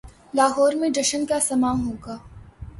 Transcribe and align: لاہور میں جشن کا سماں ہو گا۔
لاہور 0.33 0.73
میں 0.73 0.89
جشن 0.89 1.25
کا 1.25 1.39
سماں 1.39 1.73
ہو 1.85 1.91
گا۔ 2.05 2.17